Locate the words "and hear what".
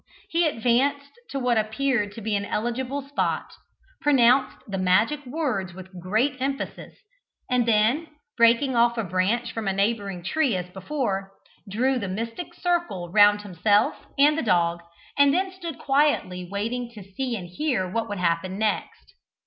17.35-18.09